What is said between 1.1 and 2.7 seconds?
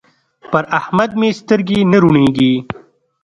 مې سترګې نه روڼېږي.